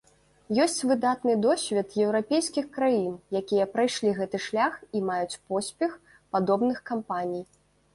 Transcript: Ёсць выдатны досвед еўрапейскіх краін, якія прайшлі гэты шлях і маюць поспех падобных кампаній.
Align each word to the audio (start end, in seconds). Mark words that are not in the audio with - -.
Ёсць 0.63 0.85
выдатны 0.91 1.35
досвед 1.47 1.93
еўрапейскіх 2.07 2.65
краін, 2.79 3.13
якія 3.43 3.71
прайшлі 3.77 4.17
гэты 4.23 4.37
шлях 4.49 4.73
і 4.97 5.07
маюць 5.13 5.39
поспех 5.55 5.91
падобных 6.37 6.87
кампаній. 6.95 7.51